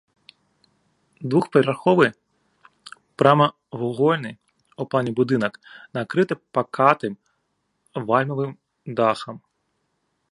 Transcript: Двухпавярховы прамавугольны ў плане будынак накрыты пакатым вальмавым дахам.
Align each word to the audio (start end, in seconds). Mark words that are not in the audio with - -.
Двухпавярховы 1.31 2.07
прамавугольны 3.21 4.31
ў 4.37 4.83
плане 4.93 5.11
будынак 5.19 5.53
накрыты 5.99 6.33
пакатым 6.59 7.13
вальмавым 8.09 8.51
дахам. 9.01 9.35